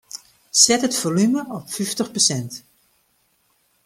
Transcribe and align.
Set 0.61 0.85
it 0.87 0.95
folume 1.01 1.41
op 1.57 1.65
fyftich 1.75 2.11
persint. 2.15 2.53